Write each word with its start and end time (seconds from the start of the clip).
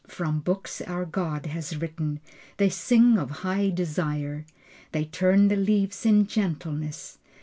From 0.07 0.39
books 0.39 0.81
our 0.81 1.05
God 1.05 1.45
has 1.45 1.77
written 1.77 2.21
They 2.57 2.69
sing 2.69 3.19
of 3.19 3.29
high 3.45 3.69
desire. 3.69 4.47
They 4.93 5.05
turn 5.05 5.47
the 5.47 5.55
leaves 5.55 6.07
in 6.07 6.25
gentleness. 6.25 7.19